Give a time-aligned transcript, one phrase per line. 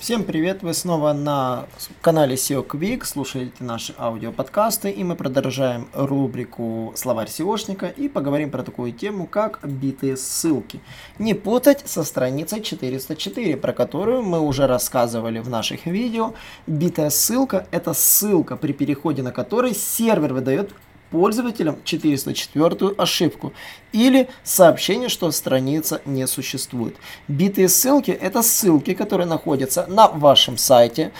[0.00, 0.62] Всем привет!
[0.62, 1.66] Вы снова на
[2.00, 8.62] канале SEO Quick, слушаете наши аудиоподкасты, и мы продолжаем рубрику «Словарь SEOшника» и поговорим про
[8.62, 10.80] такую тему, как битые ссылки.
[11.18, 16.32] Не путать со страницей 404, про которую мы уже рассказывали в наших видео.
[16.66, 20.70] Битая ссылка– это ссылка, при переходе на которой сервер выдает
[21.10, 23.52] пользователям 404 ошибку
[23.92, 26.96] или сообщение, что страница не существует.
[27.28, 31.12] Битые ссылки– это ссылки, которые находятся на вашем сайте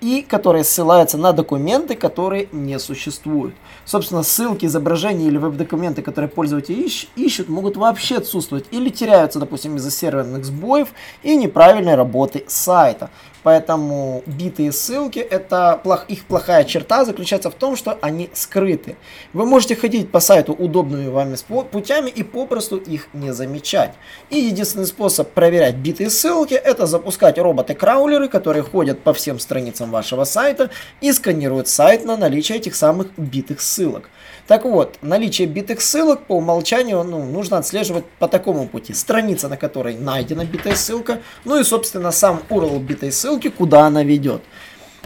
[0.00, 3.54] и которые ссылаются на документы, которые не существуют.
[3.84, 9.76] Собственно, ссылки, изображения или веб-документы, которые пользователи ищ ищут, могут вообще отсутствовать или теряются, допустим,
[9.76, 10.88] из-за серверных сбоев
[11.22, 13.10] и неправильной работы сайта.
[13.42, 18.96] Поэтому битые ссылки, это плох, их плохая черта заключается в том, что они скрыты.
[19.32, 21.36] Вы можете ходить по сайту удобными вами
[21.70, 23.94] путями и попросту их не замечать.
[24.30, 30.24] И единственный способ проверять битые ссылки, это запускать роботы-краулеры, которые ходят по всем страницам вашего
[30.24, 34.08] сайта и сканируют сайт на наличие этих самых битых ссылок.
[34.46, 38.92] Так вот, наличие битых ссылок по умолчанию ну, нужно отслеживать по такому пути.
[38.92, 44.02] Страница, на которой найдена битая ссылка, ну и, собственно, сам URL битой ссылки, куда она
[44.02, 44.42] ведет.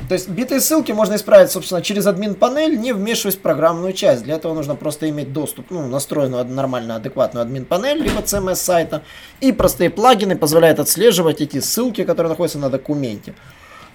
[0.08, 4.22] То есть битые ссылки можно исправить, собственно, через админ-панель, не вмешиваясь в программную часть.
[4.22, 9.02] Для этого нужно просто иметь доступ, ну, настроенную нормальную, адекватную админ-панель, либо CMS сайта.
[9.40, 13.34] И простые плагины позволяют отслеживать эти ссылки, которые находятся на документе.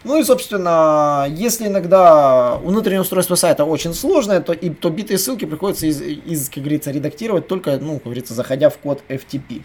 [0.03, 5.45] Ну и, собственно, если иногда внутреннее устройство сайта очень сложное, то, и, то битые ссылки
[5.45, 9.61] приходится из, из, как говорится, редактировать только, ну, как говорится, заходя в код FTP.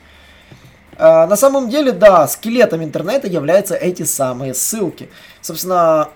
[0.98, 5.08] А, на самом деле, да, скелетом интернета являются эти самые ссылки.
[5.40, 6.10] Собственно,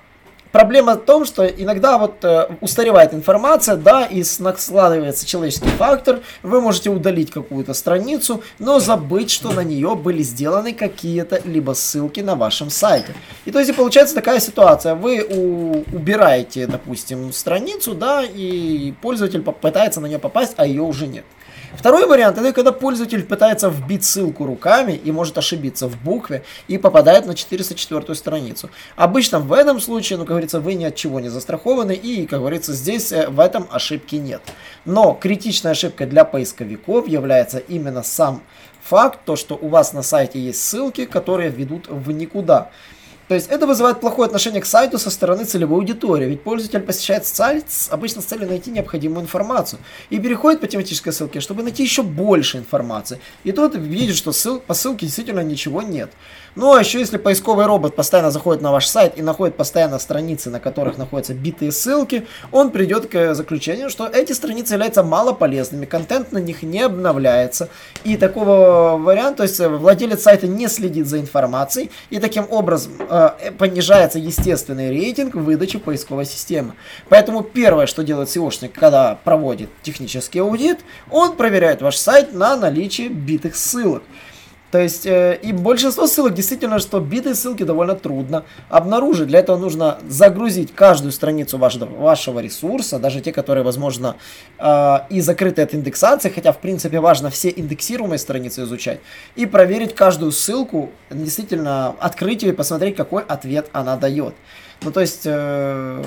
[0.53, 6.61] Проблема в том, что иногда вот э, устаревает информация, да, и складывается человеческий фактор, вы
[6.61, 12.35] можете удалить какую-то страницу, но забыть, что на нее были сделаны какие-то либо ссылки на
[12.35, 13.15] вашем сайте.
[13.45, 20.01] И то есть получается такая ситуация, вы у, убираете, допустим, страницу, да, и пользователь попытается
[20.01, 21.25] на нее попасть, а ее уже нет.
[21.81, 26.77] Второй вариант это когда пользователь пытается вбить ссылку руками и может ошибиться в букве и
[26.77, 28.69] попадает на 404 страницу.
[28.97, 32.41] Обычно в этом случае, ну, как говорится, вы ни от чего не застрахованы и, как
[32.41, 34.43] говорится, здесь э, в этом ошибки нет.
[34.85, 38.43] Но критичной ошибкой для поисковиков является именно сам
[38.83, 42.71] факт, то, что у вас на сайте есть ссылки, которые ведут в никуда.
[43.31, 47.25] То есть это вызывает плохое отношение к сайту со стороны целевой аудитории, ведь пользователь посещает
[47.25, 49.79] сайт обычно с целью найти необходимую информацию
[50.11, 53.21] и переходит по тематической ссылке, чтобы найти еще больше информации.
[53.45, 56.11] И тут видит, что ссыл, по ссылке действительно ничего нет.
[56.57, 60.51] Ну а еще если поисковый робот постоянно заходит на ваш сайт и находит постоянно страницы,
[60.51, 66.33] на которых находятся битые ссылки, он придет к заключению, что эти страницы являются малополезными, контент
[66.33, 67.69] на них не обновляется.
[68.03, 73.20] И такого варианта, то есть владелец сайта не следит за информацией и таким образом э,
[73.20, 73.20] Э,
[73.59, 76.75] понижается естественный рейтинг выдачи поисковой системы.
[77.09, 83.09] Поэтому первое, что делает SEOшник, когда проводит технический аудит, он проверяет ваш сайт на наличие
[83.09, 84.03] битых ссылок.
[84.71, 89.27] То есть, э, и большинство ссылок действительно, что битые ссылки довольно трудно обнаружить.
[89.27, 94.17] Для этого нужно загрузить каждую страницу вашего, вашего ресурса, даже те, которые, возможно,
[94.59, 99.01] э, и закрыты от индексации, хотя, в принципе, важно все индексируемые страницы изучать,
[99.35, 104.35] и проверить каждую ссылку, действительно открыть ее и посмотреть, какой ответ она дает.
[104.83, 106.03] Ну, то есть, э,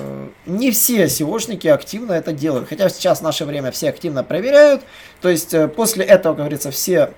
[0.46, 2.68] не все SEOшники активно это делают.
[2.68, 4.82] Хотя сейчас в наше время все активно проверяют.
[5.20, 7.10] То есть, э, после этого, как говорится, все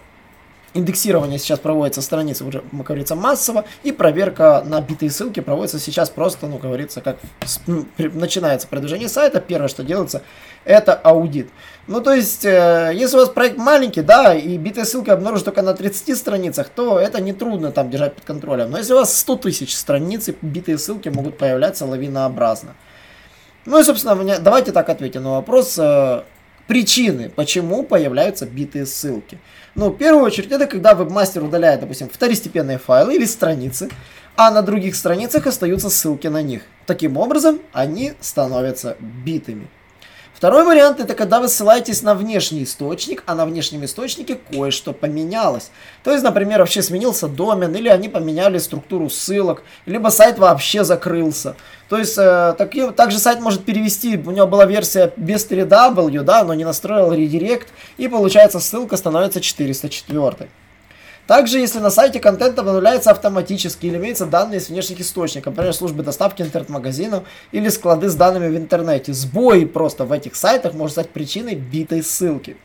[0.77, 6.11] Индексирование сейчас проводится страницы уже, как говорится, массово, и проверка на битые ссылки проводится сейчас
[6.11, 7.17] просто, ну, говорится, как
[7.67, 10.21] ну, начинается продвижение сайта, первое, что делается,
[10.67, 11.49] это аудит.
[11.87, 15.63] Ну, то есть, э, если у вас проект маленький, да, и битые ссылки обнаружат только
[15.63, 18.71] на 30 страницах, то это нетрудно там держать под контролем.
[18.71, 22.75] Но если у вас 100 тысяч страниц, и битые ссылки могут появляться лавинообразно.
[23.65, 26.23] Ну и, собственно, давайте так ответим на вопрос, э,
[26.67, 29.39] причины, почему появляются битые ссылки.
[29.75, 33.91] Ну, в первую очередь, это когда вебмастер удаляет, допустим, второстепенные файлы или страницы,
[34.37, 36.63] а на других страницах остаются ссылки на них.
[36.87, 39.69] Таким образом, они становятся битыми.
[40.37, 45.71] Второй вариант это когда вы ссылаетесь на внешний источник, а на внешнем источнике кое-что поменялось.
[46.05, 51.57] То есть, например, вообще сменился домен, или они поменяли структуру ссылок, либо сайт вообще закрылся.
[51.89, 56.45] То есть, э, так, также сайт может перевести, у него была версия без 3W, да,
[56.45, 60.51] но не настроил редирект, и получается ссылка становится 404.
[61.27, 66.05] Также, если на сайте контент обновляется автоматически или имеются данные с внешних источников, например, службы
[66.05, 71.11] доставки интернет-магазинов или склады с данными в интернете, сбой просто в этих сайтах может стать
[71.11, 72.57] причиной битой ссылки.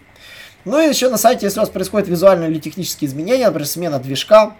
[0.63, 4.00] Ну и еще на сайте, если у вас происходят визуальные или технические изменения, например, смена
[4.00, 4.56] движка,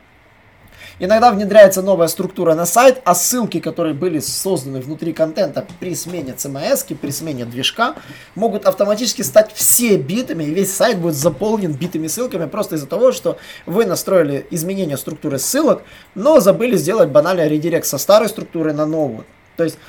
[1.04, 6.36] Иногда внедряется новая структура на сайт, а ссылки, которые были созданы внутри контента при смене
[6.38, 7.96] CMS, при смене движка,
[8.36, 13.14] могут автоматически стать все битами, и весь сайт будет заполнен битыми ссылками просто из-за того,
[13.14, 15.82] что вы настроили изменение структуры ссылок,
[16.14, 19.26] но забыли сделать банальный редирект со старой структуры на новую.
[19.58, 19.80] То есть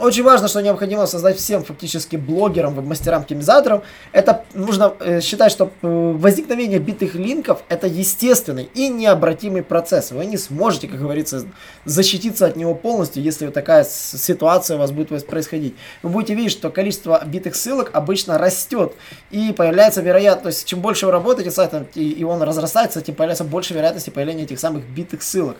[0.00, 3.82] очень важно, что необходимо создать всем фактически блогерам, веб-мастерам, оптимизаторам.
[4.12, 5.86] Это нужно э, считать, что э,
[6.16, 10.10] возникновение битых линков это естественный и необратимый процесс.
[10.10, 11.44] Вы не сможете, как говорится,
[11.84, 15.74] защититься от него полностью, если такая ситуация у вас будет происходить.
[16.02, 18.94] Вы будете видеть, что количество битых ссылок обычно растет.
[19.30, 23.74] И появляется вероятность, чем больше вы работаете с сайтом, и он разрастается, тем появляется больше
[23.74, 25.56] вероятности появления этих самых битых ссылок.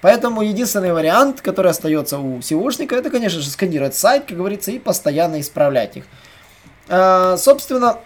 [0.00, 4.78] Поэтому единственный вариант, который остается у SEOшника, это, конечно же, сканировать сайт, как говорится, и
[4.78, 6.04] постоянно исправлять их.
[6.88, 7.98] А, собственно,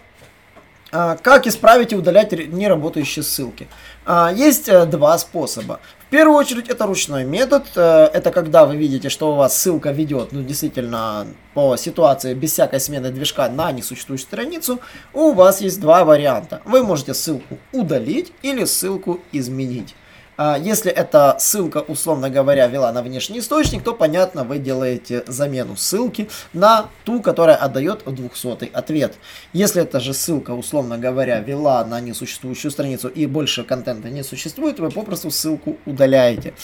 [0.91, 3.67] а, как исправить и удалять неработающие ссылки?
[4.05, 5.79] А, есть а, два способа.
[6.07, 7.63] В первую очередь это ручной метод.
[7.77, 12.51] А, это когда вы видите, что у вас ссылка ведет, ну, действительно, по ситуации без
[12.51, 14.79] всякой смены движка на несуществующую страницу.
[15.13, 16.61] У вас есть два варианта.
[16.65, 19.95] Вы можете ссылку удалить или ссылку изменить.
[20.43, 25.77] А если эта ссылка, условно говоря, вела на внешний источник, то, понятно, вы делаете замену
[25.77, 29.13] ссылки на ту, которая отдает 200 ответ.
[29.53, 34.79] Если эта же ссылка, условно говоря, вела на несуществующую страницу и больше контента не существует,
[34.79, 36.55] вы попросту ссылку удаляете.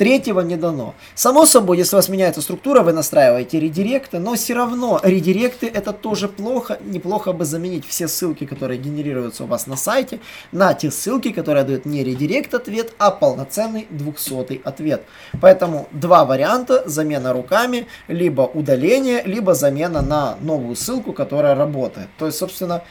[0.00, 0.94] Третьего не дано.
[1.14, 5.92] Само собой, если у вас меняется структура, вы настраиваете редиректы, но все равно редиректы это
[5.92, 6.78] тоже плохо.
[6.82, 10.20] Неплохо бы заменить все ссылки, которые генерируются у вас на сайте,
[10.52, 15.02] на те ссылки, которые дают не редирект ответ, а полноценный 200 ответ.
[15.38, 16.82] Поэтому два варианта.
[16.86, 22.08] Замена руками, либо удаление, либо замена на новую ссылку, которая работает.
[22.16, 22.82] То есть, собственно,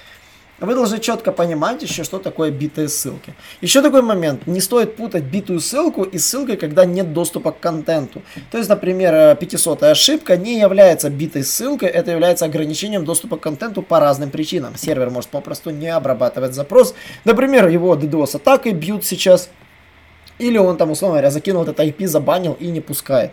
[0.59, 3.33] вы должны четко понимать еще, что такое битые ссылки.
[3.61, 4.47] Еще такой момент.
[4.47, 8.21] Не стоит путать битую ссылку и ссылкой, когда нет доступа к контенту.
[8.51, 13.81] То есть, например, 500 ошибка не является битой ссылкой, это является ограничением доступа к контенту
[13.81, 14.75] по разным причинам.
[14.75, 16.93] Сервер может попросту не обрабатывать запрос.
[17.25, 19.49] Например, его DDoS атакой бьют сейчас.
[20.39, 23.31] Или он там, условно говоря, закинул этот IP, забанил и не пускает.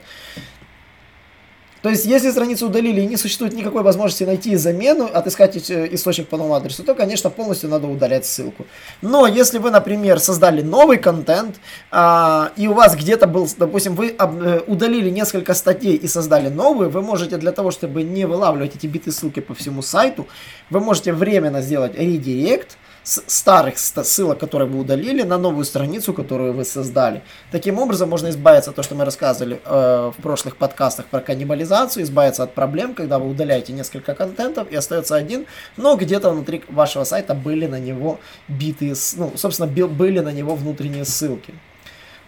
[1.87, 6.27] То есть, если страницу удалили и не существует никакой возможности найти замену, отыскать э, источник
[6.27, 8.67] по новому адресу, то, конечно, полностью надо удалять ссылку.
[9.03, 11.61] Но если вы, например, создали новый контент,
[11.93, 16.49] а, и у вас где-то был, допустим, вы об, э, удалили несколько статей и создали
[16.49, 20.27] новые, вы можете для того, чтобы не вылавливать эти биты ссылки по всему сайту,
[20.71, 26.64] вы можете временно сделать редирект, старых ссылок, которые вы удалили, на новую страницу, которую вы
[26.64, 27.23] создали.
[27.53, 32.03] Таким образом, можно избавиться от того, что мы рассказывали э, в прошлых подкастах про каннибализацию,
[32.03, 37.05] избавиться от проблем, когда вы удаляете несколько контентов и остается один, но где-то внутри вашего
[37.05, 38.19] сайта были на него
[38.49, 41.55] битые, ну, собственно, были на него внутренние ссылки.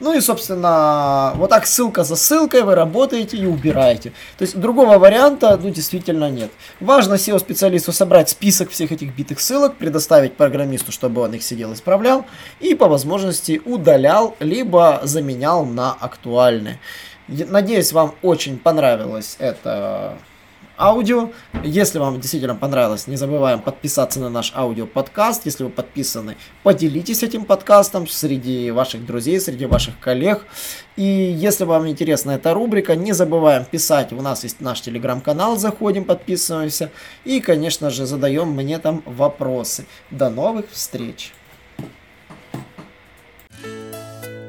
[0.00, 4.12] Ну и, собственно, вот так ссылка за ссылкой вы работаете и убираете.
[4.36, 6.50] То есть другого варианта, ну, действительно нет.
[6.78, 12.26] Важно SEO-специалисту собрать список всех этих битых ссылок, предоставить программисту, чтобы он их сидел, исправлял,
[12.60, 16.78] и по возможности удалял, либо заменял на актуальные.
[17.26, 20.16] Надеюсь, вам очень понравилось это
[20.78, 21.30] аудио.
[21.64, 25.46] Если вам действительно понравилось, не забываем подписаться на наш аудиоподкаст.
[25.46, 30.46] Если вы подписаны, поделитесь этим подкастом среди ваших друзей, среди ваших коллег.
[30.96, 34.12] И если вам интересна эта рубрика, не забываем писать.
[34.12, 36.90] У нас есть наш телеграм-канал, заходим, подписываемся.
[37.24, 39.86] И, конечно же, задаем мне там вопросы.
[40.10, 41.32] До новых встреч!